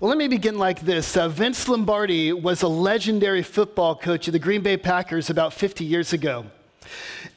[0.00, 1.16] Well, let me begin like this.
[1.16, 5.84] Uh, Vince Lombardi was a legendary football coach of the Green Bay Packers about 50
[5.84, 6.46] years ago.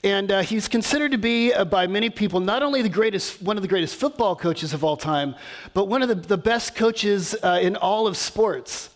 [0.03, 3.57] And uh, he's considered to be, uh, by many people, not only the greatest, one
[3.57, 5.35] of the greatest football coaches of all time,
[5.75, 8.89] but one of the, the best coaches uh, in all of sports.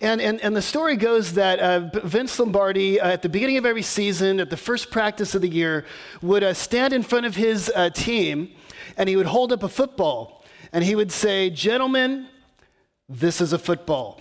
[0.00, 3.66] And, and, and the story goes that uh, Vince Lombardi, uh, at the beginning of
[3.66, 5.84] every season, at the first practice of the year,
[6.22, 8.50] would uh, stand in front of his uh, team
[8.96, 10.42] and he would hold up a football
[10.72, 12.28] and he would say, Gentlemen,
[13.08, 14.20] this is a football.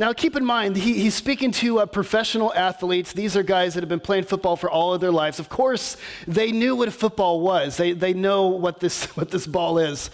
[0.00, 3.12] Now, keep in mind, he, he's speaking to uh, professional athletes.
[3.12, 5.38] These are guys that have been playing football for all of their lives.
[5.38, 9.46] Of course, they knew what a football was, they, they know what this, what this
[9.46, 10.08] ball is.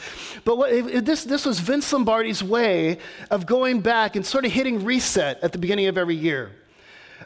[0.44, 2.98] But what, if this, this was Vince Lombardi's way
[3.30, 6.50] of going back and sort of hitting reset at the beginning of every year.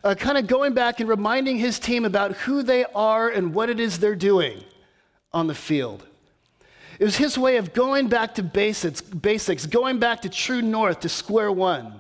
[0.05, 3.71] Uh, kind of going back and reminding his team about who they are and what
[3.71, 4.63] it is they're doing
[5.33, 6.07] on the field.
[7.01, 11.01] It was his way of going back to basics, basics, going back to true north,
[11.01, 11.99] to square one.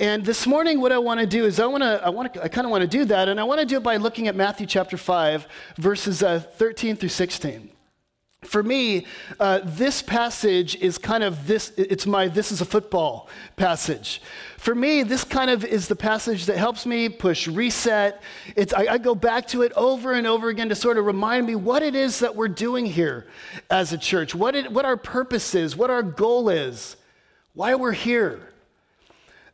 [0.00, 2.42] And this morning, what I want to do is I want to, I want to,
[2.42, 4.28] I kind of want to do that, and I want to do it by looking
[4.28, 7.68] at Matthew chapter 5, verses uh, 13 through 16.
[8.42, 9.06] For me,
[9.38, 14.20] uh, this passage is kind of this, it's my this is a football passage.
[14.58, 18.20] For me, this kind of is the passage that helps me push reset.
[18.56, 21.46] It's, I, I go back to it over and over again to sort of remind
[21.46, 23.28] me what it is that we're doing here
[23.70, 26.96] as a church, what, it, what our purpose is, what our goal is,
[27.54, 28.51] why we're here.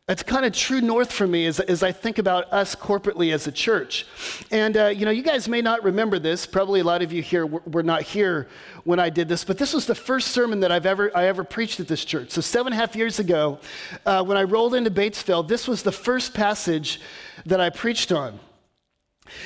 [0.09, 3.45] It's kind of true north for me as, as I think about us corporately as
[3.45, 4.07] a church.
[4.49, 6.47] And, uh, you know, you guys may not remember this.
[6.47, 8.47] Probably a lot of you here were not here
[8.85, 11.43] when I did this, but this was the first sermon that I've ever, I ever
[11.43, 12.31] preached at this church.
[12.31, 13.59] So, seven and a half years ago,
[14.03, 16.99] uh, when I rolled into Batesville, this was the first passage
[17.45, 18.39] that I preached on.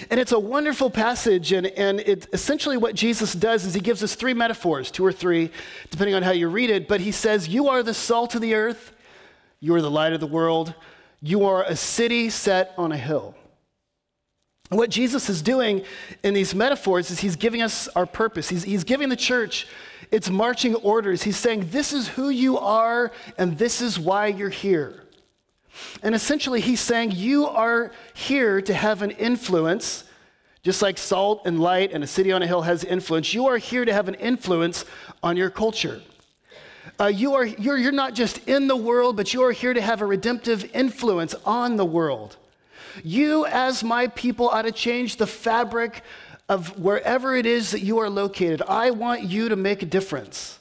[0.09, 4.01] And it's a wonderful passage, and, and it, essentially what Jesus does is he gives
[4.01, 5.51] us three metaphors, two or three,
[5.89, 6.87] depending on how you read it.
[6.87, 8.93] But he says, You are the salt of the earth.
[9.63, 10.73] You are the light of the world.
[11.21, 13.33] You are a city set on a hill.
[14.67, 15.85] What Jesus is doing
[16.21, 18.49] in these metaphors is he's giving us our purpose.
[18.49, 19.65] He's, he's giving the church
[20.11, 21.23] its marching orders.
[21.23, 25.01] He's saying, This is who you are, and this is why you're here.
[26.01, 30.03] And essentially, he's saying, You are here to have an influence,
[30.61, 33.33] just like salt and light and a city on a hill has influence.
[33.33, 34.83] You are here to have an influence
[35.23, 36.01] on your culture.
[36.99, 39.81] Uh, you are, you're, you're not just in the world, but you are here to
[39.81, 42.37] have a redemptive influence on the world.
[43.03, 46.03] You, as my people, ought to change the fabric
[46.47, 48.61] of wherever it is that you are located.
[48.67, 50.59] I want you to make a difference.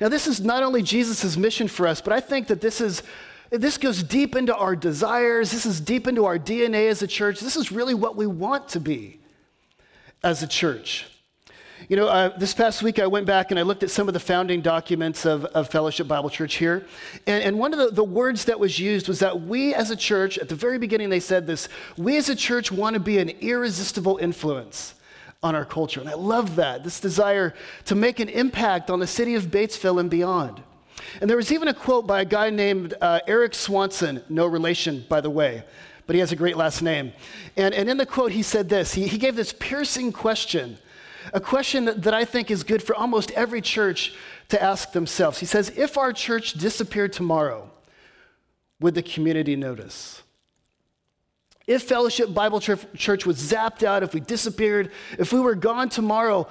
[0.00, 3.02] Now, this is not only Jesus' mission for us, but I think that this is.
[3.50, 5.52] This goes deep into our desires.
[5.52, 7.38] This is deep into our DNA as a church.
[7.38, 9.20] This is really what we want to be
[10.24, 11.06] as a church.
[11.86, 14.14] You know, uh, this past week I went back and I looked at some of
[14.14, 16.86] the founding documents of, of Fellowship Bible Church here.
[17.26, 19.96] And, and one of the, the words that was used was that we as a
[19.96, 21.68] church, at the very beginning they said this,
[21.98, 24.94] we as a church want to be an irresistible influence
[25.42, 26.00] on our culture.
[26.00, 27.52] And I love that, this desire
[27.84, 30.62] to make an impact on the city of Batesville and beyond.
[31.20, 35.04] And there was even a quote by a guy named uh, Eric Swanson, no relation,
[35.10, 35.64] by the way,
[36.06, 37.12] but he has a great last name.
[37.58, 40.78] And, and in the quote, he said this he, he gave this piercing question
[41.32, 44.14] a question that, that I think is good for almost every church
[44.48, 45.38] to ask themselves.
[45.38, 47.70] He says, If our church disappeared tomorrow,
[48.80, 50.22] would the community notice?
[51.66, 56.46] If Fellowship Bible Church was zapped out, if we disappeared, if we were gone tomorrow,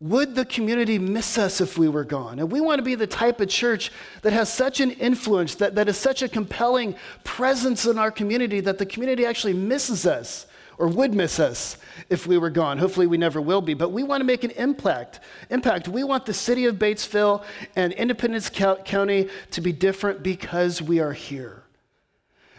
[0.00, 2.38] would the community miss us if we were gone?
[2.38, 3.92] And we want to be the type of church
[4.22, 8.60] that has such an influence, that, that is such a compelling presence in our community
[8.60, 10.46] that the community actually misses us
[10.80, 11.76] or would miss us
[12.08, 12.78] if we were gone.
[12.78, 13.74] Hopefully, we never will be.
[13.74, 15.20] But we want to make an impact.
[15.50, 15.88] Impact.
[15.88, 17.44] We want the city of Batesville
[17.76, 21.62] and Independence County to be different because we are here.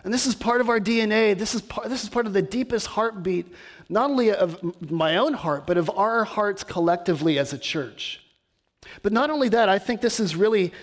[0.03, 1.35] And this is part of our DNA.
[1.35, 3.47] This is part, this is part of the deepest heartbeat,
[3.89, 4.59] not only of
[4.91, 8.21] my own heart, but of our hearts collectively as a church.
[9.01, 10.73] But not only that, I think this is really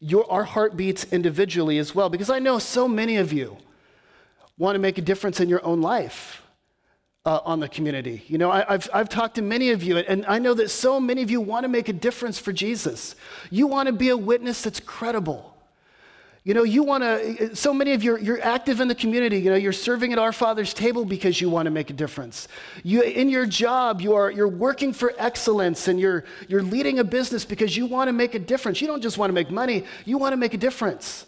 [0.00, 3.58] your, our heartbeats individually as well, because I know so many of you
[4.56, 6.42] want to make a difference in your own life
[7.26, 8.22] uh, on the community.
[8.28, 11.00] You know, I, have I've talked to many of you, and I know that so
[11.00, 13.16] many of you want to make a difference for Jesus.
[13.50, 15.52] You want to be a witness that's credible.
[16.44, 19.40] You know, you want to, so many of you, you're active in the community.
[19.40, 22.46] You know, you're serving at our Father's table because you want to make a difference.
[22.84, 27.04] You, in your job, you are, you're working for excellence and you're, you're leading a
[27.04, 28.80] business because you want to make a difference.
[28.80, 31.26] You don't just want to make money, you want to make a difference.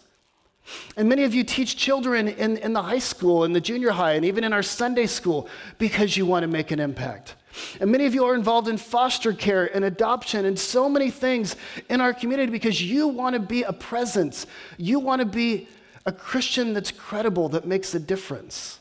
[0.95, 4.13] And many of you teach children in, in the high school, in the junior high,
[4.13, 7.35] and even in our Sunday school because you want to make an impact.
[7.79, 11.55] And many of you are involved in foster care and adoption and so many things
[11.89, 14.45] in our community because you want to be a presence.
[14.77, 15.67] You want to be
[16.05, 18.79] a Christian that's credible, that makes a difference.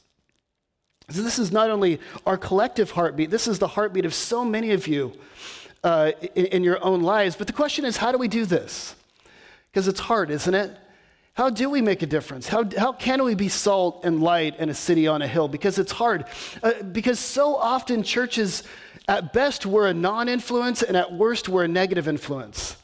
[1.11, 4.73] So, this is not only our collective heartbeat, this is the heartbeat of so many
[4.73, 5.14] of you
[5.82, 7.34] uh, in, in your own lives.
[7.34, 8.94] But the question is, how do we do this?
[9.70, 10.76] Because it's hard, isn't it?
[11.38, 12.49] How do we make a difference?
[12.49, 15.46] How, how can we be salt and light in a city on a hill?
[15.46, 16.25] Because it's hard.
[16.64, 18.64] Uh, because so often churches,
[19.06, 22.76] at best, we're a non influence, and at worst, we're a negative influence.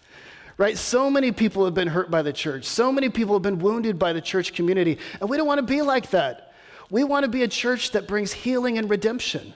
[0.56, 0.78] Right?
[0.78, 2.64] So many people have been hurt by the church.
[2.64, 4.98] So many people have been wounded by the church community.
[5.20, 6.54] And we don't want to be like that.
[6.90, 9.52] We want to be a church that brings healing and redemption.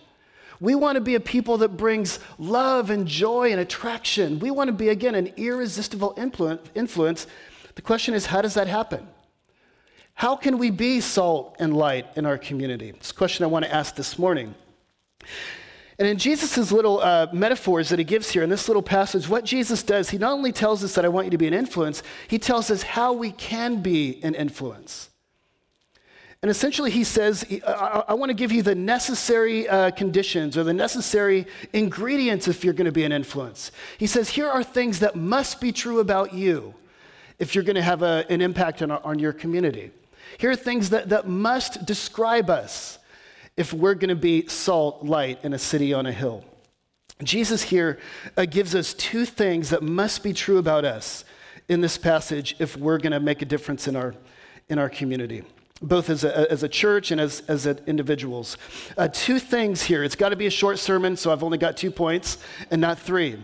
[0.58, 4.40] We want to be a people that brings love and joy and attraction.
[4.40, 6.14] We want to be, again, an irresistible
[6.74, 7.28] influence
[7.78, 9.06] the question is, how does that happen?
[10.14, 12.88] How can we be salt and light in our community?
[12.88, 14.56] It's a question I want to ask this morning.
[15.96, 19.44] And in Jesus' little uh, metaphors that he gives here in this little passage, what
[19.44, 22.02] Jesus does, he not only tells us that I want you to be an influence,
[22.26, 25.10] he tells us how we can be an influence.
[26.42, 30.64] And essentially, he says, I, I want to give you the necessary uh, conditions or
[30.64, 33.70] the necessary ingredients if you're going to be an influence.
[33.98, 36.74] He says, Here are things that must be true about you
[37.38, 39.90] if you're going to have a, an impact on, on your community.
[40.38, 42.98] Here are things that, that must describe us
[43.56, 46.44] if we're going to be salt, light in a city on a hill.
[47.22, 47.98] Jesus here
[48.36, 51.24] uh, gives us two things that must be true about us
[51.68, 54.14] in this passage if we're going to make a difference in our,
[54.68, 55.42] in our community,
[55.82, 58.56] both as a, as a church and as, as individuals.
[58.96, 60.04] Uh, two things here.
[60.04, 62.38] It's got to be a short sermon, so I've only got two points
[62.70, 63.42] and not three.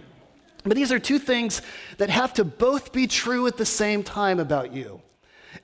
[0.64, 1.60] But these are two things
[1.98, 5.02] that have to both be true at the same time about you.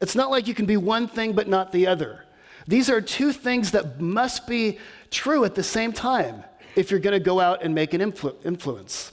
[0.00, 2.26] It's not like you can be one thing but not the other.
[2.69, 4.79] These are two things that must be
[5.11, 6.44] true at the same time
[6.76, 9.12] if you're going to go out and make an influ- influence.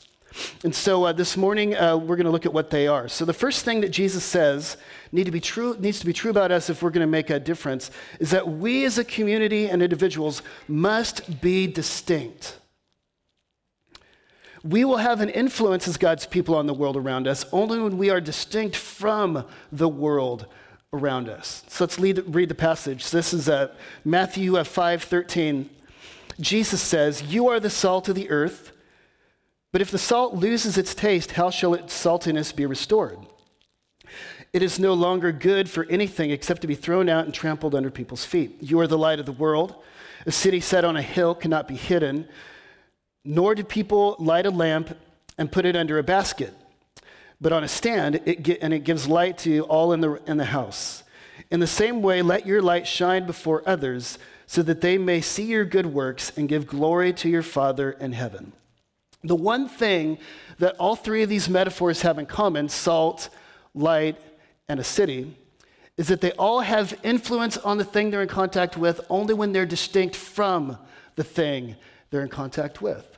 [0.63, 3.07] And so uh, this morning uh, we're going to look at what they are.
[3.07, 4.77] So the first thing that Jesus says
[5.11, 7.29] need to be true, needs to be true about us if we're going to make
[7.29, 12.59] a difference is that we as a community and individuals must be distinct
[14.63, 17.97] we will have an influence as God's people on the world around us only when
[17.97, 20.47] we are distinct from the world
[20.93, 21.63] around us.
[21.67, 23.09] So let's lead, read the passage.
[23.11, 23.73] This is uh,
[24.03, 25.69] Matthew uh, 5 13.
[26.39, 28.71] Jesus says, You are the salt of the earth,
[29.71, 33.17] but if the salt loses its taste, how shall its saltiness be restored?
[34.53, 37.91] It is no longer good for anything except to be thrown out and trampled under
[37.91, 38.57] people's feet.
[38.61, 39.75] You are the light of the world.
[40.25, 42.27] A city set on a hill cannot be hidden.
[43.29, 44.97] Nor did people light a lamp
[45.37, 46.53] and put it under a basket,
[47.41, 50.37] but on a stand, it get, and it gives light to all in the, in
[50.37, 51.03] the house.
[51.51, 55.43] In the same way, let your light shine before others, so that they may see
[55.43, 58.53] your good works and give glory to your Father in heaven.
[59.25, 60.19] The one thing
[60.59, 63.27] that all three of these metaphors have in common salt,
[63.75, 64.15] light,
[64.69, 65.35] and a city
[65.97, 69.51] is that they all have influence on the thing they're in contact with only when
[69.51, 70.77] they're distinct from
[71.15, 71.75] the thing
[72.09, 73.16] they're in contact with.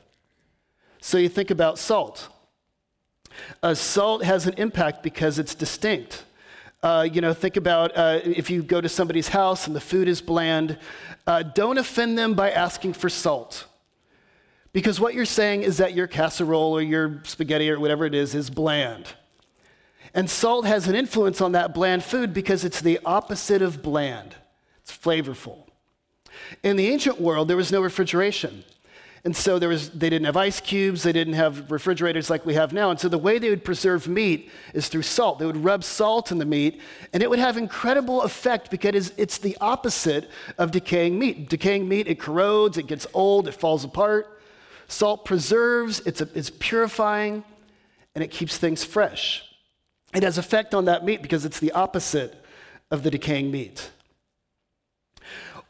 [1.00, 2.28] So you think about salt.
[3.62, 6.24] Uh, salt has an impact because it's distinct.
[6.82, 10.08] Uh, you know, think about uh, if you go to somebody's house and the food
[10.08, 10.78] is bland,
[11.26, 13.66] uh, don't offend them by asking for salt.
[14.72, 18.34] Because what you're saying is that your casserole or your spaghetti or whatever it is
[18.34, 19.06] is bland.
[20.14, 24.36] And salt has an influence on that bland food because it's the opposite of bland,
[24.82, 25.64] it's flavorful.
[26.62, 28.64] In the ancient world, there was no refrigeration.
[29.22, 32.54] And so there was, they didn't have ice cubes, they didn't have refrigerators like we
[32.54, 32.90] have now.
[32.90, 35.38] And so the way they would preserve meat is through salt.
[35.38, 36.80] They would rub salt in the meat,
[37.12, 41.50] and it would have incredible effect because it's the opposite of decaying meat.
[41.50, 44.40] Decaying meat, it corrodes, it gets old, it falls apart.
[44.88, 47.44] Salt preserves, it's, a, it's purifying,
[48.14, 49.44] and it keeps things fresh.
[50.14, 52.42] It has effect on that meat because it's the opposite
[52.90, 53.90] of the decaying meat.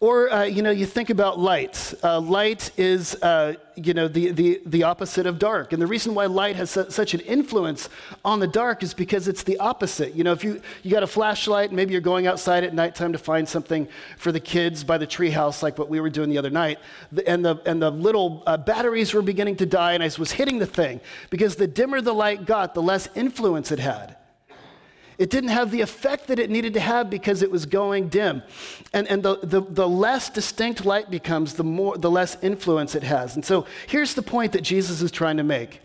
[0.02, 1.92] Or, uh, you know, you think about light.
[2.02, 5.74] Uh, light is, uh, you know, the, the, the opposite of dark.
[5.74, 7.90] And the reason why light has su- such an influence
[8.24, 10.14] on the dark is because it's the opposite.
[10.14, 13.18] You know, if you, you got a flashlight, maybe you're going outside at nighttime to
[13.18, 16.48] find something for the kids by the treehouse, like what we were doing the other
[16.48, 16.78] night,
[17.26, 20.60] and the, and the little uh, batteries were beginning to die, and I was hitting
[20.60, 24.16] the thing because the dimmer the light got, the less influence it had.
[25.20, 28.42] It didn't have the effect that it needed to have because it was going dim.
[28.94, 33.02] And, and the, the, the less distinct light becomes, the, more, the less influence it
[33.02, 33.34] has.
[33.34, 35.82] And so here's the point that Jesus is trying to make.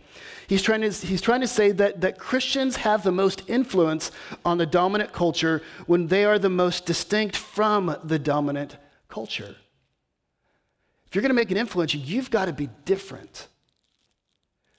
[0.47, 4.09] He's trying to, he's trying to say that, that Christians have the most influence
[4.45, 8.77] on the dominant culture when they are the most distinct from the dominant
[9.09, 9.57] culture.
[11.07, 13.49] if you're going to make an influence, you've got to be different.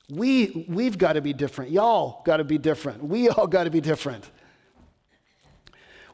[0.08, 1.72] We, we've got to be different.
[1.72, 3.04] Y'all got to be different.
[3.04, 4.30] We all got to be different.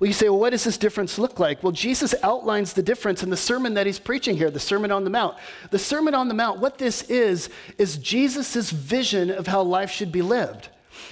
[0.02, 1.62] Well, you say, well, what does this difference look like?
[1.62, 5.04] Well, Jesus outlines the difference in the sermon that he's preaching here, the Sermon on
[5.04, 5.36] the Mount.
[5.70, 10.10] The Sermon on the Mount, what this is, is Jesus' vision of how life should
[10.10, 10.70] be lived.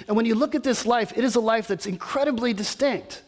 [0.08, 3.22] And when you look at this life, it is a life that's incredibly distinct.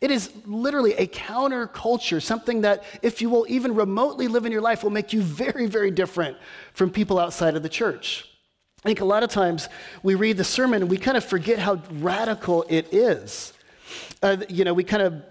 [0.00, 4.60] It is literally a counterculture, something that, if you will even remotely live in your
[4.60, 6.36] life, will make you very, very different
[6.74, 8.30] from people outside of the church.
[8.84, 9.68] I think a lot of times
[10.04, 13.52] we read the sermon and we kind of forget how radical it is.
[14.22, 15.22] Uh, you know, we kind of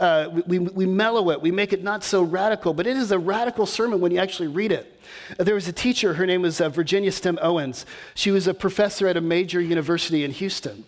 [0.00, 3.18] uh, we, we mellow it, we make it not so radical, but it is a
[3.18, 4.98] radical sermon when you actually read it.
[5.36, 7.84] There was a teacher, her name was uh, Virginia Stem Owens.
[8.14, 10.84] She was a professor at a major university in Houston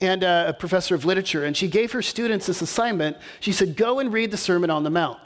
[0.00, 3.16] and uh, a professor of literature, and she gave her students this assignment.
[3.38, 5.20] She said, Go and read the Sermon on the Mount.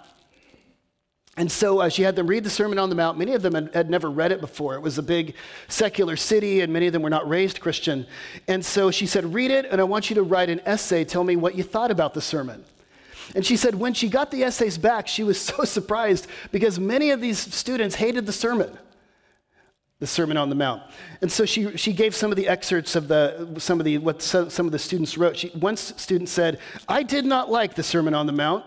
[1.39, 3.19] And so uh, she had them read the Sermon on the Mount.
[3.19, 4.75] Many of them had, had, never read it before.
[4.75, 5.35] It was a big
[5.69, 8.07] secular city, and many of them were not raised Christian.
[8.49, 11.05] And so she said, Read it, and I want you to write an essay.
[11.05, 12.65] Tell me what you thought about the sermon.
[13.35, 17.11] And she said, when she got the essays back, she was so surprised because many
[17.11, 18.79] of these students hated the sermon
[19.99, 20.83] the Sermon on the Mount.
[21.23, 24.21] And so she, she gave some of the excerpts of the, some of the, what
[24.21, 25.39] some of the students wrote.
[25.39, 28.65] She, one student said, I did not like the Sermon on the Mount.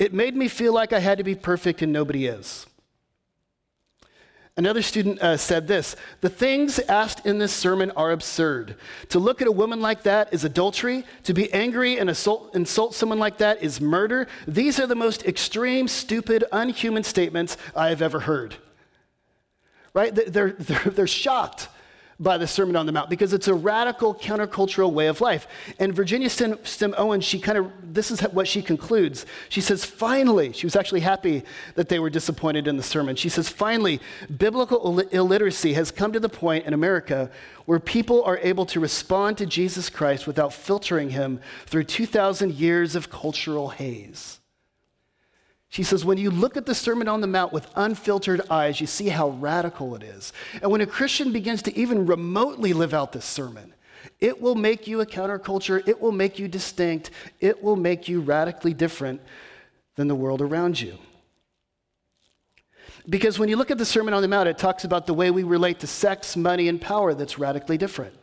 [0.00, 2.66] It made me feel like I had to be perfect and nobody is.
[4.56, 8.74] Another student uh, said this The things asked in this sermon are absurd.
[9.10, 11.04] To look at a woman like that is adultery.
[11.24, 14.26] To be angry and assault, insult someone like that is murder.
[14.48, 18.56] These are the most extreme, stupid, unhuman statements I have ever heard
[19.94, 20.14] right?
[20.14, 21.68] They're, they're, they're shocked
[22.20, 25.48] by the Sermon on the Mount because it's a radical countercultural way of life.
[25.78, 29.24] And Virginia Stem, Owens, she kind of, this is what she concludes.
[29.48, 31.42] She says, finally, she was actually happy
[31.76, 33.16] that they were disappointed in the sermon.
[33.16, 34.00] She says, finally,
[34.36, 37.30] biblical illiteracy has come to the point in America
[37.64, 42.94] where people are able to respond to Jesus Christ without filtering him through 2,000 years
[42.94, 44.39] of cultural haze.
[45.70, 48.88] She says, when you look at the Sermon on the Mount with unfiltered eyes, you
[48.88, 50.32] see how radical it is.
[50.60, 53.72] And when a Christian begins to even remotely live out this sermon,
[54.18, 58.20] it will make you a counterculture, it will make you distinct, it will make you
[58.20, 59.20] radically different
[59.94, 60.98] than the world around you.
[63.08, 65.30] Because when you look at the Sermon on the Mount, it talks about the way
[65.30, 68.14] we relate to sex, money, and power that's radically different.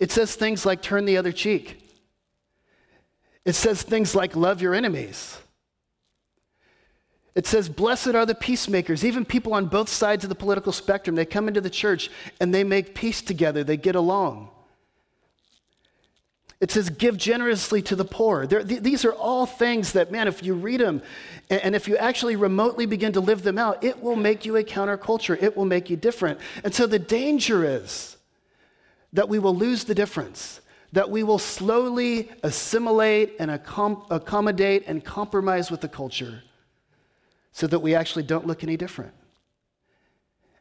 [0.00, 1.78] It says things like turn the other cheek.
[3.44, 5.38] It says things like love your enemies.
[7.38, 9.04] It says, Blessed are the peacemakers.
[9.04, 12.52] Even people on both sides of the political spectrum, they come into the church and
[12.52, 14.50] they make peace together, they get along.
[16.60, 18.44] It says, Give generously to the poor.
[18.44, 21.00] Th- these are all things that, man, if you read them
[21.48, 24.56] and, and if you actually remotely begin to live them out, it will make you
[24.56, 25.40] a counterculture.
[25.40, 26.40] It will make you different.
[26.64, 28.16] And so the danger is
[29.12, 35.04] that we will lose the difference that we will slowly assimilate and accom- accommodate and
[35.04, 36.42] compromise with the culture
[37.58, 39.12] so that we actually don't look any different.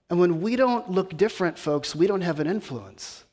[0.09, 3.23] And when we don't look different, folks, we don't have an influence.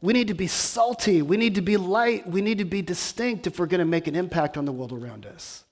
[0.00, 1.22] We need to be salty.
[1.22, 2.26] We need to be light.
[2.26, 4.92] We need to be distinct if we're going to make an impact on the world
[4.92, 5.62] around us.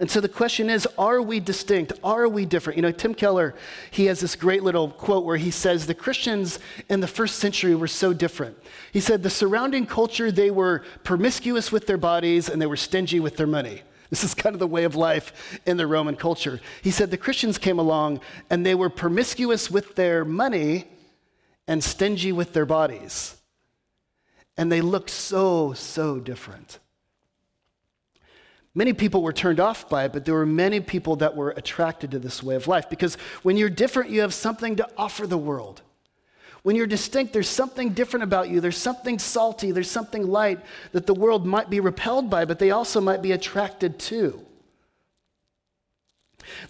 [0.00, 1.92] And so the question is are we distinct?
[2.02, 2.76] Are we different?
[2.76, 3.54] You know, Tim Keller,
[3.92, 7.76] he has this great little quote where he says the Christians in the first century
[7.76, 8.58] were so different.
[8.90, 13.20] He said the surrounding culture, they were promiscuous with their bodies and they were stingy
[13.20, 13.82] with their money.
[14.10, 16.60] This is kind of the way of life in the Roman culture.
[16.82, 18.20] He said the Christians came along
[18.50, 20.84] and they were promiscuous with their money
[21.66, 23.36] and stingy with their bodies.
[24.56, 26.78] And they looked so, so different.
[28.74, 32.10] Many people were turned off by it, but there were many people that were attracted
[32.10, 35.38] to this way of life because when you're different, you have something to offer the
[35.38, 35.82] world.
[36.64, 38.58] When you're distinct, there's something different about you.
[38.58, 40.60] There's something salty, there's something light
[40.92, 44.40] that the world might be repelled by, but they also might be attracted to.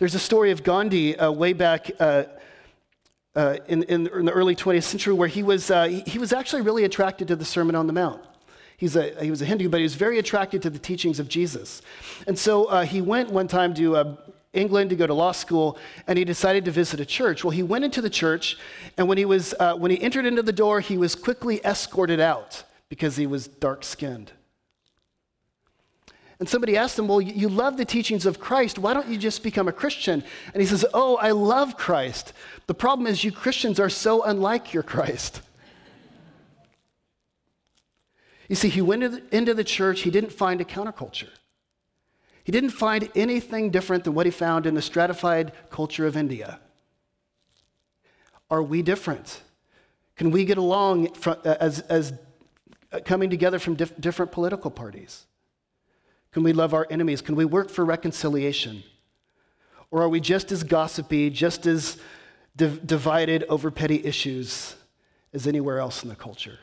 [0.00, 2.24] There's a story of Gandhi uh, way back uh,
[3.36, 6.32] uh, in, in, in, the early 20th century where he was, uh, he, he, was
[6.32, 8.20] actually really attracted to the Sermon on the Mount.
[8.76, 11.28] He's a, he was a Hindu, but he was very attracted to the teachings of
[11.28, 11.82] Jesus.
[12.26, 14.16] And so uh, he went one time to uh,
[14.54, 17.44] England to go to law school, and he decided to visit a church.
[17.44, 18.56] Well, he went into the church,
[18.96, 22.20] and when he, was, uh, when he entered into the door, he was quickly escorted
[22.20, 24.32] out because he was dark skinned.
[26.38, 28.78] And somebody asked him, Well, you love the teachings of Christ.
[28.78, 30.24] Why don't you just become a Christian?
[30.52, 32.32] And he says, Oh, I love Christ.
[32.66, 35.40] The problem is, you Christians are so unlike your Christ.
[38.48, 41.30] You see, he went into the church, he didn't find a counterculture.
[42.44, 46.60] He didn't find anything different than what he found in the stratified culture of India.
[48.50, 49.42] Are we different?
[50.16, 52.12] Can we get along from, uh, as, as
[52.92, 55.24] uh, coming together from dif- different political parties?
[56.32, 57.22] Can we love our enemies?
[57.22, 58.84] Can we work for reconciliation?
[59.90, 61.96] Or are we just as gossipy, just as
[62.54, 64.76] div- divided over petty issues
[65.32, 66.58] as anywhere else in the culture?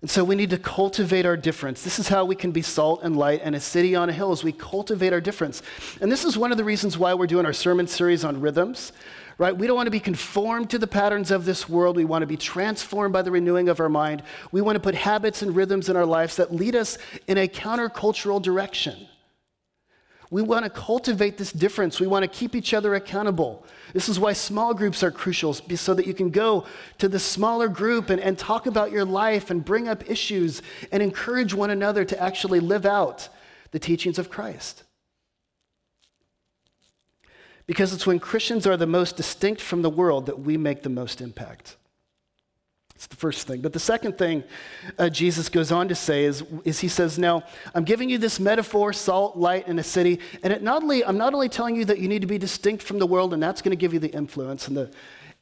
[0.00, 1.82] And so we need to cultivate our difference.
[1.82, 4.30] This is how we can be salt and light and a city on a hill
[4.30, 5.60] as we cultivate our difference.
[6.00, 8.92] And this is one of the reasons why we're doing our sermon series on rhythms,
[9.38, 9.56] right?
[9.56, 11.96] We don't want to be conformed to the patterns of this world.
[11.96, 14.22] We want to be transformed by the renewing of our mind.
[14.52, 17.48] We want to put habits and rhythms in our lives that lead us in a
[17.48, 19.08] countercultural direction.
[20.30, 22.00] We want to cultivate this difference.
[22.00, 23.64] We want to keep each other accountable.
[23.94, 26.66] This is why small groups are crucial, so that you can go
[26.98, 30.60] to the smaller group and, and talk about your life and bring up issues
[30.92, 33.30] and encourage one another to actually live out
[33.70, 34.84] the teachings of Christ.
[37.66, 40.90] Because it's when Christians are the most distinct from the world that we make the
[40.90, 41.77] most impact.
[42.98, 43.60] It's the first thing.
[43.60, 44.42] But the second thing
[44.98, 48.40] uh, Jesus goes on to say is, is he says, Now, I'm giving you this
[48.40, 50.18] metaphor, salt, light, in a city.
[50.42, 52.82] And it not only, I'm not only telling you that you need to be distinct
[52.82, 54.90] from the world, and that's going to give you the influence and the,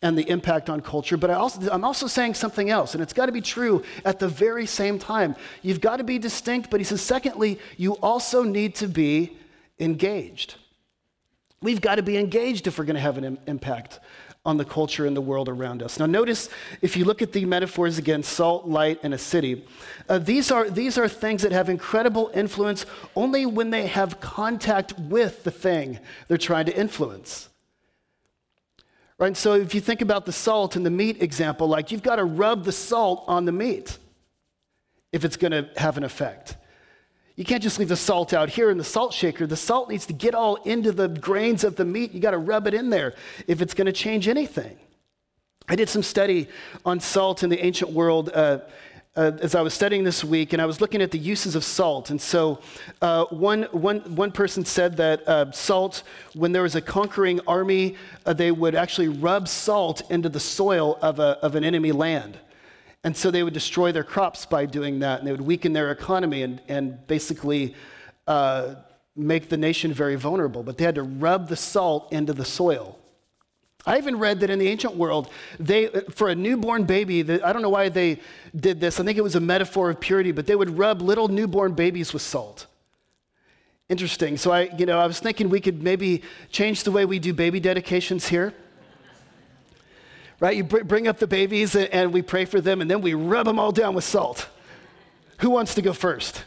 [0.02, 3.14] and the impact on culture, but I also, I'm also saying something else, and it's
[3.14, 5.34] got to be true at the very same time.
[5.62, 9.38] You've got to be distinct, but he says, secondly, you also need to be
[9.80, 10.56] engaged.
[11.62, 13.98] We've got to be engaged if we're going to have an Im- impact
[14.46, 15.98] on the culture and the world around us.
[15.98, 16.48] Now, notice
[16.80, 19.64] if you look at the metaphors again salt, light, and a city,
[20.08, 22.86] uh, these, are, these are things that have incredible influence
[23.16, 25.98] only when they have contact with the thing
[26.28, 27.48] they're trying to influence.
[29.18, 29.36] Right?
[29.36, 32.24] So, if you think about the salt and the meat example, like you've got to
[32.24, 33.98] rub the salt on the meat
[35.12, 36.56] if it's going to have an effect.
[37.36, 39.46] You can't just leave the salt out here in the salt shaker.
[39.46, 42.12] The salt needs to get all into the grains of the meat.
[42.12, 43.14] You got to rub it in there
[43.46, 44.78] if it's going to change anything.
[45.68, 46.48] I did some study
[46.84, 48.60] on salt in the ancient world uh,
[49.16, 51.64] uh, as I was studying this week, and I was looking at the uses of
[51.64, 52.10] salt.
[52.10, 52.60] And so,
[53.00, 56.02] uh, one, one, one person said that uh, salt,
[56.34, 60.98] when there was a conquering army, uh, they would actually rub salt into the soil
[61.00, 62.38] of, a, of an enemy land.
[63.06, 65.92] And so they would destroy their crops by doing that, and they would weaken their
[65.92, 67.76] economy and, and basically
[68.26, 68.74] uh,
[69.14, 70.64] make the nation very vulnerable.
[70.64, 72.98] But they had to rub the salt into the soil.
[73.86, 77.62] I even read that in the ancient world, they, for a newborn baby, I don't
[77.62, 78.18] know why they
[78.56, 78.98] did this.
[78.98, 82.12] I think it was a metaphor of purity, but they would rub little newborn babies
[82.12, 82.66] with salt.
[83.88, 84.36] Interesting.
[84.36, 87.32] So I, you know, I was thinking we could maybe change the way we do
[87.32, 88.52] baby dedications here
[90.40, 90.56] right?
[90.56, 93.58] You bring up the babies and we pray for them and then we rub them
[93.58, 94.48] all down with salt.
[95.38, 96.44] Who wants to go first?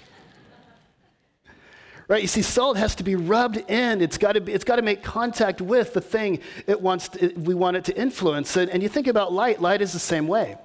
[2.08, 2.24] Right?
[2.24, 4.02] You see, salt has to be rubbed in.
[4.02, 7.28] It's got to, be, it's got to make contact with the thing it wants to,
[7.36, 8.56] we want it to influence.
[8.58, 10.58] And, and you think about light, light is the same way.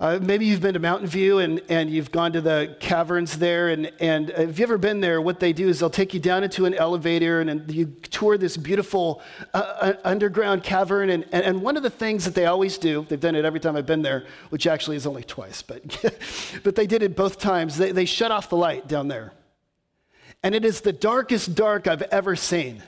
[0.00, 3.68] Uh, maybe you've been to Mountain View and, and you've gone to the caverns there.
[3.68, 6.42] And, and if you've ever been there, what they do is they'll take you down
[6.42, 9.20] into an elevator and, and you tour this beautiful
[9.52, 11.10] uh, uh underground cavern.
[11.10, 13.60] And, and, and, one of the things that they always do, they've done it every
[13.60, 15.82] time I've been there, which actually is only twice, but,
[16.64, 17.76] but they did it both times.
[17.76, 19.34] They, they shut off the light down there.
[20.42, 22.82] And it is the darkest dark I've ever seen.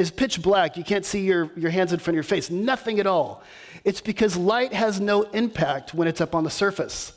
[0.00, 0.78] It's pitch black.
[0.78, 3.42] You can't see your, your hands in front of your face, nothing at all.
[3.84, 7.12] It's because light has no impact when it's up on the surface.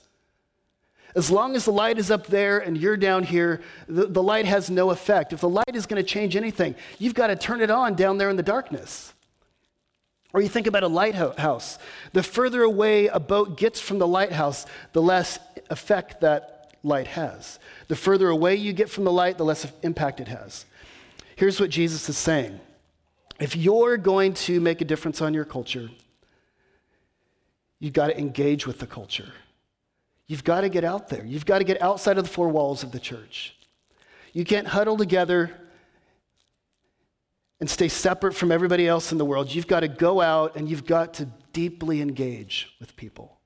[1.15, 4.45] As long as the light is up there and you're down here, the, the light
[4.47, 5.31] has no effect.
[5.31, 8.17] If the light is going to change anything, you've got to turn it on down
[8.17, 9.13] there in the darkness.
[10.33, 11.79] Or you think about a lighthouse.
[12.11, 17.59] The further away a boat gets from the lighthouse, the less effect that light has.
[17.87, 20.65] The further away you get from the light, the less impact it has.
[21.37, 22.59] Here's what Jesus is saying
[23.43, 25.89] if you're going to make a difference on your culture,
[27.83, 29.33] You've got to engage with the culture.
[30.25, 31.25] You've got to get out there.
[31.25, 33.57] You've got to get outside of the four walls of the church.
[34.31, 35.51] You can't huddle together
[37.59, 39.53] and stay separate from everybody else in the world.
[39.53, 43.37] You've got to go out and you've got to deeply engage with people.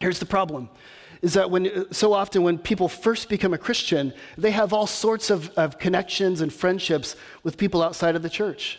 [0.00, 0.68] Here's the problem
[1.22, 5.30] is that when so often when people first become a Christian, they have all sorts
[5.30, 8.78] of, of connections and friendships with people outside of the church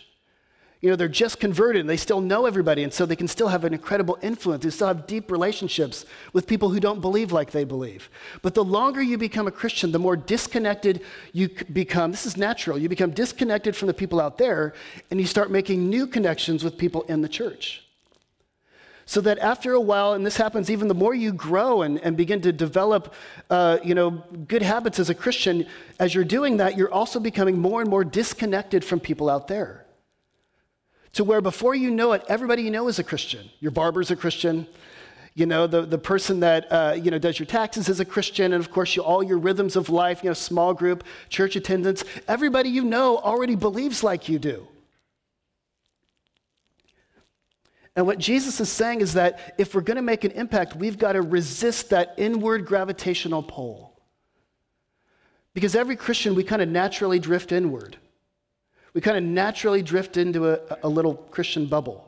[0.82, 3.50] you know, they're just converted and they still know everybody, and so they can still
[3.50, 4.64] have an incredible influence.
[4.64, 8.10] They still have deep relationships with people who don't believe like they believe.
[8.42, 11.02] But the longer you become a Christian, the more disconnected
[11.34, 12.10] you become.
[12.10, 12.80] This is natural.
[12.80, 14.74] You become disconnected from the people out there,
[15.12, 17.84] and you start making new connections with people in the church.
[19.12, 22.16] So that after a while, and this happens even the more you grow and, and
[22.16, 23.14] begin to develop
[23.50, 24.12] uh, you know,
[24.48, 25.68] good habits as a Christian,
[26.00, 29.86] as you're doing that, you're also becoming more and more disconnected from people out there.
[31.16, 33.50] To where before you know it, everybody you know is a Christian.
[33.60, 34.66] Your barber's a Christian,
[35.34, 38.54] you know, the, the person that, uh, you know, does your taxes is a Christian.
[38.54, 42.06] And of course, you, all your rhythms of life, you know, small group, church attendance,
[42.30, 44.70] everybody you know already believes like you do.
[47.96, 50.98] And what Jesus is saying is that if we're going to make an impact, we've
[50.98, 54.00] got to resist that inward gravitational pull.
[55.54, 57.98] Because every Christian, we kind of naturally drift inward.
[58.94, 62.08] We kind of naturally drift into a, a little Christian bubble.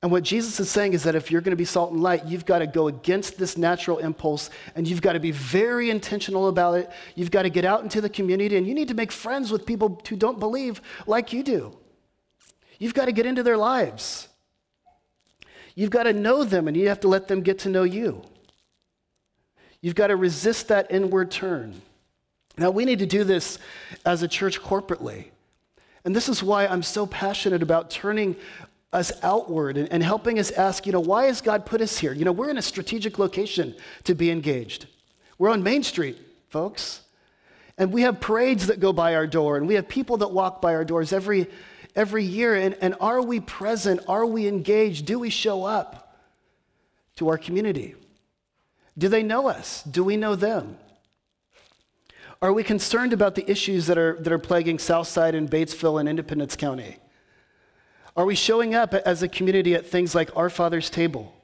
[0.00, 2.24] And what Jesus is saying is that if you're going to be salt and light,
[2.24, 6.48] you've got to go against this natural impulse and you've got to be very intentional
[6.48, 6.90] about it.
[7.16, 9.66] You've got to get out into the community and you need to make friends with
[9.66, 11.76] people who don't believe like you do.
[12.78, 14.28] You've got to get into their lives.
[15.74, 18.22] You've got to know them and you have to let them get to know you.
[19.80, 21.80] You've got to resist that inward turn.
[22.56, 23.58] Now, we need to do this
[24.04, 25.26] as a church corporately.
[26.04, 28.34] And this is why I'm so passionate about turning
[28.92, 32.12] us outward and, and helping us ask, you know, why has God put us here?
[32.12, 34.86] You know, we're in a strategic location to be engaged.
[35.38, 37.02] We're on Main Street, folks.
[37.76, 40.60] And we have parades that go by our door, and we have people that walk
[40.60, 41.46] by our doors every,
[41.98, 42.54] every year.
[42.54, 44.00] And, and are we present?
[44.08, 45.04] Are we engaged?
[45.04, 46.16] Do we show up
[47.16, 47.96] to our community?
[48.96, 49.82] Do they know us?
[49.82, 50.78] Do we know them?
[52.40, 56.08] Are we concerned about the issues that are, that are plaguing Southside and Batesville and
[56.08, 56.96] Independence County?
[58.16, 61.34] Are we showing up as a community at things like Our Father's Table?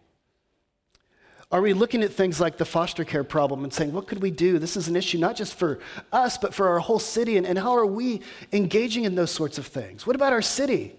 [1.55, 4.33] Are we looking at things like the foster care problem and saying, what could we
[4.33, 4.59] do?
[4.59, 5.79] This is an issue not just for
[6.13, 7.37] us, but for our whole city.
[7.37, 10.05] And, and how are we engaging in those sorts of things?
[10.05, 10.97] What about our city?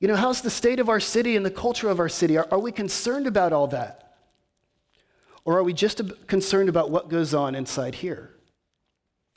[0.00, 2.38] You know, how's the state of our city and the culture of our city?
[2.38, 4.14] Are, are we concerned about all that?
[5.44, 8.30] Or are we just concerned about what goes on inside here?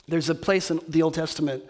[0.08, 1.62] There's a place in the Old Testament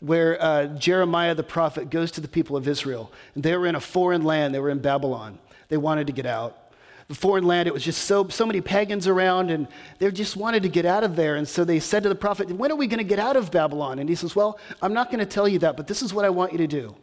[0.00, 3.10] where uh, Jeremiah the prophet goes to the people of Israel.
[3.34, 5.38] And they were in a foreign land, they were in Babylon.
[5.68, 6.63] They wanted to get out.
[7.08, 10.62] The foreign land, it was just so, so many pagans around, and they just wanted
[10.62, 11.36] to get out of there.
[11.36, 13.50] And so they said to the prophet, When are we going to get out of
[13.50, 13.98] Babylon?
[13.98, 16.24] And he says, Well, I'm not going to tell you that, but this is what
[16.24, 16.96] I want you to do.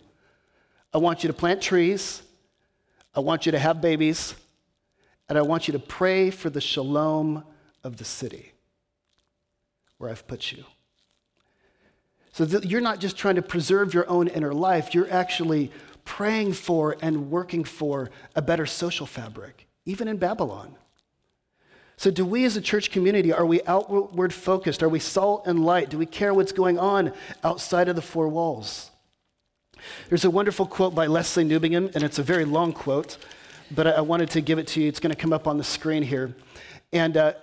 [0.94, 2.22] I want you to plant trees,
[3.16, 4.36] I want you to have babies,
[5.30, 7.44] and I want you to pray for the shalom
[7.84, 8.52] of the city
[9.98, 10.66] where I've put you.
[12.34, 15.72] So that you're not just trying to preserve your own inner life, you're actually
[16.06, 20.76] praying for and working for a better social fabric, even in Babylon.
[21.98, 24.82] So, do we as a church community, are we outward focused?
[24.82, 25.90] Are we salt and light?
[25.90, 27.14] Do we care what's going on
[27.44, 28.90] outside of the four walls?
[30.10, 33.18] There's a wonderful quote by Lesslie Newbigin, and it's a very long quote,
[33.70, 34.88] but I wanted to give it to you.
[34.88, 36.36] It's going to come up on the screen here.
[36.92, 37.34] And uh,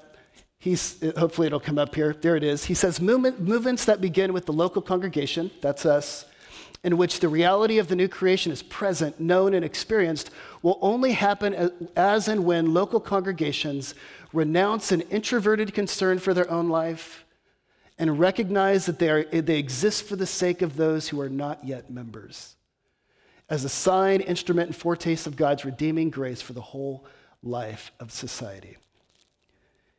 [0.61, 2.17] He's, hopefully it'll come up here.
[2.21, 2.65] There it is.
[2.65, 6.25] He says, Movement, movements that begin with the local congregation, that's us,
[6.85, 10.31] in which the reality of the new creation is present, known, and experienced,
[10.63, 13.95] will only happen as and when local congregations
[14.33, 17.25] renounce an introverted concern for their own life
[17.99, 21.65] and recognize that they, are, they exist for the sake of those who are not
[21.65, 22.55] yet members,
[23.51, 27.05] as a sign, instrument, and foretaste of God's redeeming grace for the whole
[27.43, 28.77] life of society.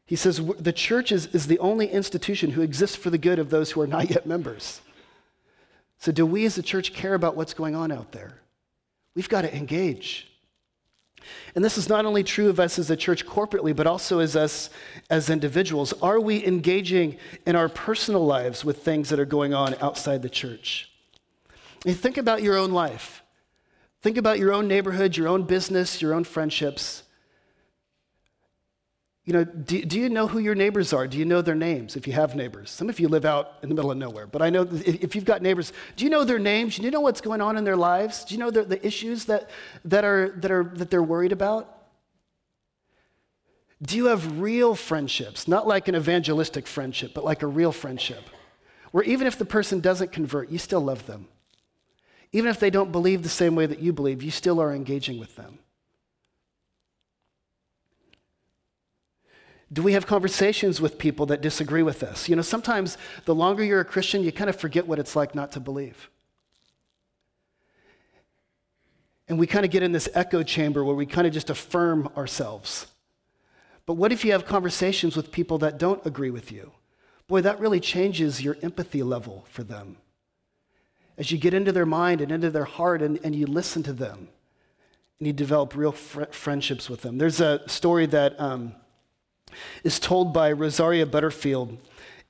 [0.05, 3.49] He says the church is, is the only institution who exists for the good of
[3.49, 4.81] those who are not yet members.
[5.99, 8.39] So, do we as a church care about what's going on out there?
[9.15, 10.27] We've got to engage.
[11.55, 14.35] And this is not only true of us as a church corporately, but also as
[14.35, 14.69] us
[15.09, 15.93] as individuals.
[16.01, 20.29] Are we engaging in our personal lives with things that are going on outside the
[20.29, 20.89] church?
[21.85, 23.23] And think about your own life.
[24.01, 27.03] Think about your own neighborhood, your own business, your own friendships.
[29.29, 31.05] You know, do, do, you know who your neighbors are?
[31.05, 32.71] Do you know their names if you have neighbors?
[32.71, 35.23] Some of you live out in the middle of nowhere, but I know if you've
[35.23, 36.77] got neighbors, do you know their names?
[36.77, 38.25] Do you know what's going on in their lives?
[38.25, 39.51] Do you know the, the issues that,
[39.85, 41.71] that, are, that, are, that they're worried about?
[43.83, 45.47] Do you have real friendships?
[45.47, 48.23] Not like an evangelistic friendship, but like a real friendship,
[48.89, 51.27] where even if the person doesn't convert, you still love them.
[52.31, 55.19] Even if they don't believe the same way that you believe, you still are engaging
[55.19, 55.59] with them.
[59.71, 62.27] Do we have conversations with people that disagree with us?
[62.27, 65.35] You know, sometimes the longer you're a Christian, you kind of forget what it's like
[65.35, 66.09] not to believe.
[69.27, 72.09] And we kind of get in this echo chamber where we kind of just affirm
[72.17, 72.87] ourselves.
[73.85, 76.71] But what if you have conversations with people that don't agree with you?
[77.27, 79.97] Boy, that really changes your empathy level for them.
[81.15, 83.93] As you get into their mind and into their heart and, and you listen to
[83.93, 84.29] them
[85.19, 87.19] and you develop real fr- friendships with them.
[87.19, 88.73] There's a story that um,
[89.83, 91.77] is told by Rosaria Butterfield,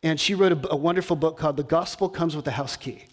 [0.02, 3.06] and she wrote a, a wonderful book called The Gospel Comes with a House Key,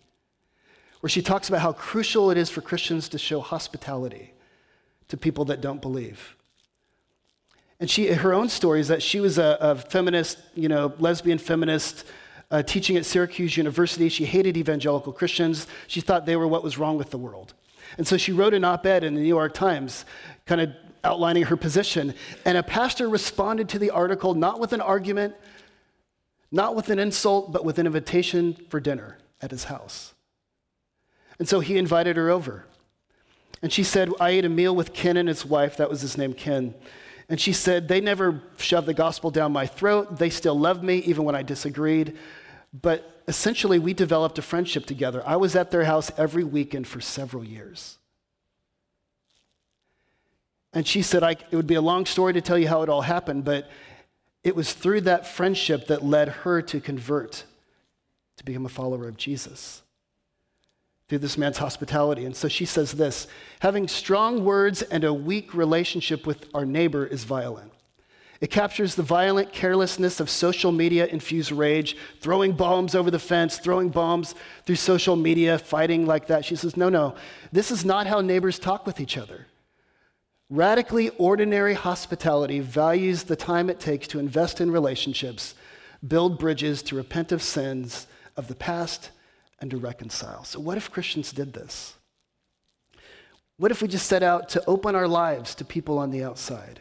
[1.01, 4.33] where she talks about how crucial it is for Christians to show hospitality
[5.09, 6.37] to people that don't believe.
[7.79, 11.39] And she, her own story is that she was a, a feminist, you know, lesbian
[11.39, 12.07] feminist,
[12.51, 14.09] uh, teaching at Syracuse University.
[14.09, 15.67] She hated evangelical Christians.
[15.87, 17.55] She thought they were what was wrong with the world.
[17.99, 20.05] And so she wrote an op ed in the New York Times,
[20.47, 20.71] kind of
[21.07, 22.15] outlining her position.
[22.45, 25.35] And a pastor responded to the article not with an argument,
[26.51, 30.13] not with an insult, but with an invitation for dinner at his house.
[31.39, 32.67] And so he invited her over.
[33.63, 35.77] And she said, I ate a meal with Ken and his wife.
[35.77, 36.75] That was his name, Ken.
[37.29, 40.19] And she said, They never shoved the gospel down my throat.
[40.19, 42.17] They still loved me, even when I disagreed.
[42.73, 45.23] But essentially, we developed a friendship together.
[45.27, 47.99] I was at their house every weekend for several years.
[50.77, 53.01] And she said, It would be a long story to tell you how it all
[53.01, 53.67] happened, but
[54.45, 57.45] it was through that friendship that led her to convert,
[58.37, 59.81] to become a follower of Jesus
[61.09, 62.27] through this man's hospitality.
[62.27, 63.27] And so she says this
[63.61, 67.73] having strong words and a weak relationship with our neighbor is violent.
[68.43, 73.57] It captures the violent carelessness of social media infused rage, throwing bombs over the fence,
[73.57, 74.35] throwing bombs
[74.67, 76.45] through social media, fighting like that.
[76.45, 77.15] She says, No, no,
[77.51, 79.47] this is not how neighbors talk with each other.
[80.49, 85.55] Radically ordinary hospitality values the time it takes to invest in relationships,
[86.07, 88.07] build bridges to repent of sins
[88.37, 89.11] of the past
[89.61, 90.45] and to reconcile.
[90.45, 91.95] So, what if Christians did this?
[93.57, 96.81] What if we just set out to open our lives to people on the outside?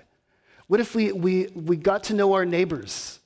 [0.68, 3.20] What if we, we, we got to know our neighbors?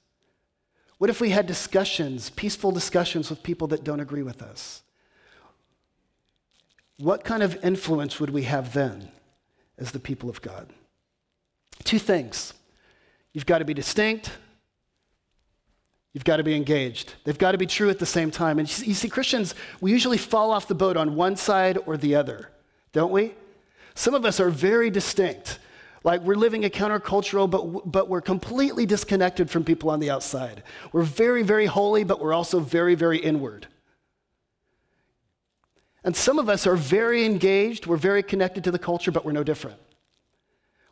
[1.00, 4.84] What if we had discussions, peaceful discussions with people that don't agree with us?
[6.98, 9.10] What kind of influence would we have then
[9.80, 10.70] as the people of God?
[11.84, 12.54] Two things.
[13.34, 14.32] You've got to be distinct
[16.14, 17.14] You've got to be engaged.
[17.24, 18.58] They've got to be true at the same time.
[18.58, 22.16] And you see, Christians, we usually fall off the boat on one side or the
[22.16, 22.50] other,
[22.94, 23.36] don't we?
[23.94, 25.60] Some of us are very distinct.
[26.04, 30.64] Like we're living a countercultural, but, but we're completely disconnected from people on the outside.
[30.92, 33.68] We're very, very holy, but we're also very, very inward.
[36.04, 39.32] And some of us are very engaged, we're very connected to the culture, but we're
[39.32, 39.78] no different.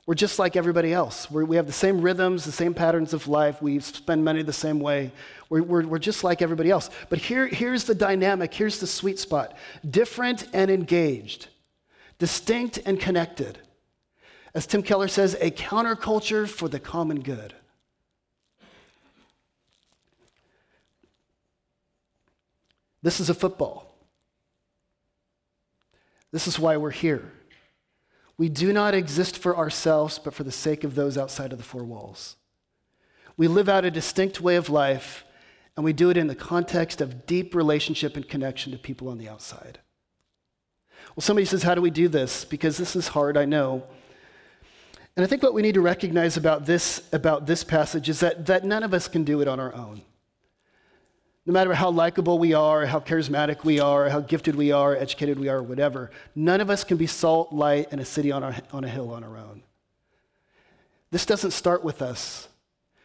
[0.05, 1.29] We're just like everybody else.
[1.29, 3.61] We're, we have the same rhythms, the same patterns of life.
[3.61, 5.11] We spend money the same way.
[5.49, 6.89] We're, we're, we're just like everybody else.
[7.09, 9.57] But here, here's the dynamic, here's the sweet spot
[9.89, 11.49] different and engaged,
[12.19, 13.59] distinct and connected.
[14.53, 17.53] As Tim Keller says, a counterculture for the common good.
[23.03, 23.87] This is a football.
[26.31, 27.31] This is why we're here.
[28.37, 31.63] We do not exist for ourselves, but for the sake of those outside of the
[31.63, 32.35] four walls.
[33.35, 35.23] We live out a distinct way of life,
[35.75, 39.17] and we do it in the context of deep relationship and connection to people on
[39.17, 39.79] the outside.
[41.15, 42.45] Well, somebody says, How do we do this?
[42.45, 43.83] Because this is hard, I know.
[45.15, 48.45] And I think what we need to recognize about this, about this passage is that,
[48.45, 50.01] that none of us can do it on our own
[51.47, 55.39] no matter how likable we are, how charismatic we are, how gifted we are, educated
[55.39, 58.53] we are, whatever, none of us can be salt, light, in a city on, our,
[58.73, 59.63] on a hill on our own.
[61.10, 62.49] This doesn't start with us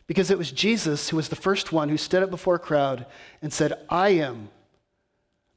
[0.09, 3.07] because it was Jesus who was the first one who stood up before a crowd
[3.41, 4.49] and said, I am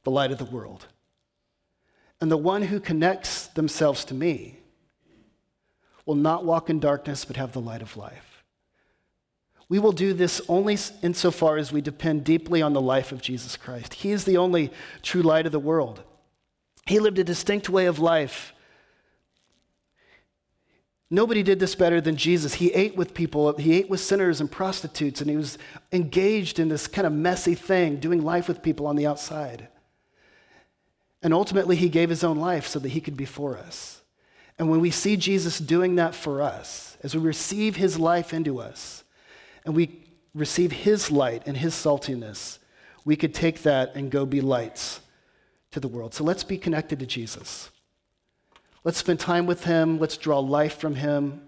[0.04, 0.86] the light of the world.
[2.20, 4.60] And the one who connects themselves to me
[6.06, 8.25] will not walk in darkness but have the light of life.
[9.68, 13.56] We will do this only insofar as we depend deeply on the life of Jesus
[13.56, 13.94] Christ.
[13.94, 14.70] He is the only
[15.02, 16.02] true light of the world.
[16.86, 18.52] He lived a distinct way of life.
[21.10, 22.54] Nobody did this better than Jesus.
[22.54, 25.58] He ate with people, he ate with sinners and prostitutes, and he was
[25.92, 29.68] engaged in this kind of messy thing, doing life with people on the outside.
[31.22, 34.02] And ultimately, he gave his own life so that he could be for us.
[34.58, 38.60] And when we see Jesus doing that for us, as we receive his life into
[38.60, 39.04] us,
[39.66, 42.58] and we receive His light and His saltiness,
[43.04, 45.00] we could take that and go be lights
[45.72, 46.14] to the world.
[46.14, 47.70] So let's be connected to Jesus.
[48.84, 49.98] Let's spend time with Him.
[49.98, 51.42] Let's draw life from Him.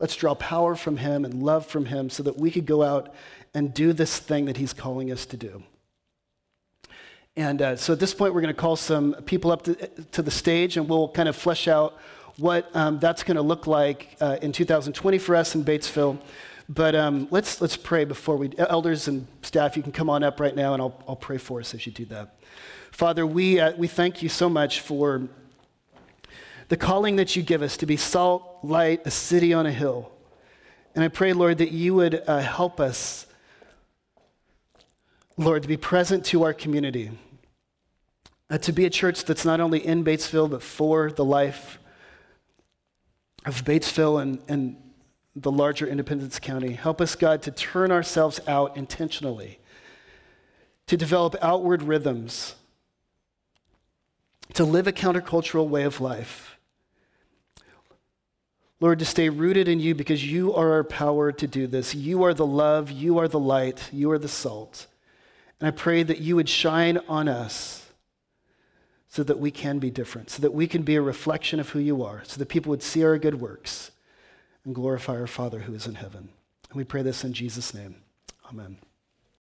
[0.00, 3.14] Let's draw power from Him and love from Him so that we could go out
[3.54, 5.62] and do this thing that He's calling us to do.
[7.36, 9.74] And uh, so at this point, we're going to call some people up to,
[10.12, 11.98] to the stage and we'll kind of flesh out
[12.38, 16.18] what um, that's going to look like uh, in 2020 for us in Batesville.
[16.68, 20.40] But um, let's, let's pray before we, elders and staff, you can come on up
[20.40, 22.34] right now and I'll, I'll pray for us as you do that.
[22.90, 25.28] Father, we, uh, we thank you so much for
[26.68, 30.10] the calling that you give us to be salt, light, a city on a hill.
[30.94, 33.26] And I pray, Lord, that you would uh, help us,
[35.36, 37.10] Lord, to be present to our community,
[38.50, 41.78] uh, to be a church that's not only in Batesville, but for the life
[43.46, 44.76] of Batesville and, and
[45.36, 46.72] the larger Independence County.
[46.72, 49.60] Help us, God, to turn ourselves out intentionally,
[50.86, 52.56] to develop outward rhythms,
[54.54, 56.58] to live a countercultural way of life.
[58.80, 61.94] Lord, to stay rooted in you because you are our power to do this.
[61.94, 64.86] You are the love, you are the light, you are the salt.
[65.60, 67.85] And I pray that you would shine on us
[69.16, 71.78] so that we can be different, so that we can be a reflection of who
[71.78, 73.90] you are, so that people would see our good works
[74.62, 76.28] and glorify our Father who is in heaven.
[76.68, 77.96] And we pray this in Jesus' name.
[78.50, 78.76] Amen.